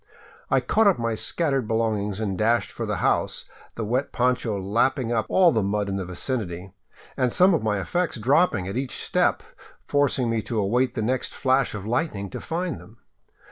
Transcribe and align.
I 0.49 0.61
caught 0.61 0.87
up 0.87 0.97
my 0.97 1.13
scattered 1.13 1.67
belongings 1.67 2.19
and 2.19 2.35
dashed 2.35 2.71
for 2.71 2.87
the 2.87 2.95
house, 3.05 3.45
the 3.75 3.85
wet 3.85 4.11
poncho 4.11 4.59
lap 4.59 4.95
ping 4.95 5.11
up 5.11 5.27
all 5.29 5.51
the 5.51 5.61
mud 5.61 5.89
in 5.89 5.97
the 5.97 6.05
vicinity, 6.05 6.71
and 7.15 7.31
some 7.31 7.53
of 7.53 7.61
my 7.61 7.79
effects 7.79 8.17
dropping 8.17 8.67
at 8.67 8.75
each 8.75 8.97
step, 8.97 9.43
forcing 9.85 10.27
me 10.27 10.41
to 10.41 10.57
await 10.57 10.95
the 10.95 11.03
next 11.03 11.35
flash 11.35 11.75
of 11.75 11.85
lightning 11.85 12.31
to 12.31 12.41
find 12.41 12.79
them. 12.81 12.97